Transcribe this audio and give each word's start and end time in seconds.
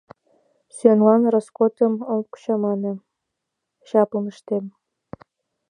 Сӱанлан 0.75 1.21
роскотым 1.33 1.93
ом 2.13 2.23
чамане, 2.41 2.93
чаплын 3.87 4.25
ыштем. 4.33 4.65